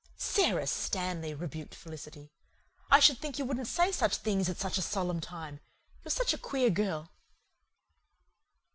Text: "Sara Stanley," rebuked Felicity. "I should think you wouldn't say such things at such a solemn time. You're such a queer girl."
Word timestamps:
"Sara 0.17 0.65
Stanley," 0.65 1.35
rebuked 1.35 1.75
Felicity. 1.75 2.31
"I 2.89 2.99
should 2.99 3.19
think 3.19 3.37
you 3.37 3.45
wouldn't 3.45 3.67
say 3.67 3.91
such 3.91 4.15
things 4.17 4.49
at 4.49 4.57
such 4.57 4.79
a 4.79 4.81
solemn 4.81 5.19
time. 5.21 5.59
You're 6.03 6.09
such 6.09 6.33
a 6.33 6.39
queer 6.39 6.71
girl." 6.71 7.11